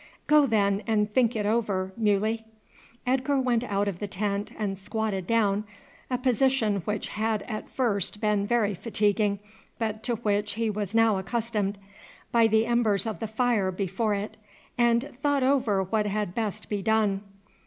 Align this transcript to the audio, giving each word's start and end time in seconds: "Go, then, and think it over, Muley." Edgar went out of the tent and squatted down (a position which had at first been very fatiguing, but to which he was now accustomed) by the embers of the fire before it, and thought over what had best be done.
"Go, 0.25 0.47
then, 0.47 0.81
and 0.87 1.07
think 1.13 1.35
it 1.35 1.45
over, 1.45 1.93
Muley." 1.95 2.43
Edgar 3.05 3.39
went 3.39 3.63
out 3.63 3.87
of 3.87 3.99
the 3.99 4.07
tent 4.07 4.49
and 4.57 4.75
squatted 4.75 5.27
down 5.27 5.63
(a 6.09 6.17
position 6.17 6.77
which 6.85 7.09
had 7.09 7.43
at 7.43 7.69
first 7.69 8.19
been 8.19 8.47
very 8.47 8.73
fatiguing, 8.73 9.37
but 9.77 10.01
to 10.01 10.15
which 10.15 10.53
he 10.53 10.71
was 10.71 10.95
now 10.95 11.19
accustomed) 11.19 11.77
by 12.31 12.47
the 12.47 12.65
embers 12.65 13.05
of 13.05 13.19
the 13.19 13.27
fire 13.27 13.71
before 13.71 14.15
it, 14.15 14.37
and 14.75 15.11
thought 15.21 15.43
over 15.43 15.83
what 15.83 16.07
had 16.07 16.33
best 16.33 16.67
be 16.67 16.81
done. 16.81 17.21